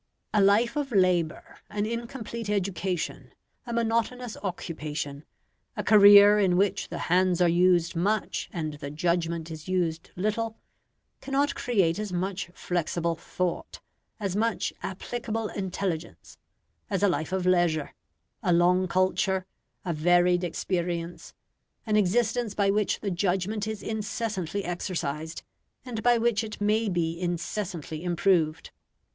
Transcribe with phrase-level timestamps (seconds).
[0.33, 3.33] A life of labour, an incomplete education,
[3.67, 5.25] a monotonous occupation,
[5.77, 10.57] a career in which the hands are used much and the judgment is used little,
[11.21, 13.79] cannot create as much flexible thought,
[14.19, 16.39] as much applicable intelligence,
[16.89, 17.93] as a life of leisure,
[18.41, 19.45] a long culture,
[19.85, 21.35] a varied experience,
[21.85, 25.43] an existence by which the judgment is incessantly exercised,
[25.85, 28.71] and by which it may be incessantly improved.